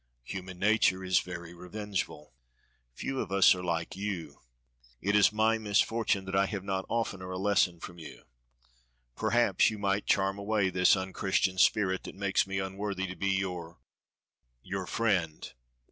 "Human 0.23 0.57
nature 0.57 1.03
is 1.03 1.19
very 1.19 1.53
revengeful. 1.53 2.33
Few 2.95 3.19
of 3.19 3.31
us 3.31 3.53
are 3.53 3.63
like 3.63 3.95
you. 3.95 4.39
It 4.99 5.15
is 5.15 5.31
my 5.31 5.59
misfortune 5.59 6.25
that 6.25 6.35
I 6.35 6.47
have 6.47 6.63
not 6.63 6.87
oftener 6.89 7.29
a 7.29 7.37
lesson 7.37 7.79
from 7.79 7.99
you; 7.99 8.23
perhaps 9.15 9.69
you 9.69 9.77
might 9.77 10.07
charm 10.07 10.39
away 10.39 10.71
this 10.71 10.95
unchristian 10.97 11.59
spirit 11.59 12.01
that 12.05 12.15
makes 12.15 12.47
me 12.47 12.57
unworthy 12.57 13.05
to 13.05 13.15
be 13.15 13.29
your 13.29 13.77
your 14.63 14.87
friend." 14.87 15.53